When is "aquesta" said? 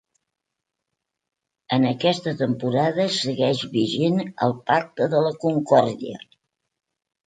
1.91-2.33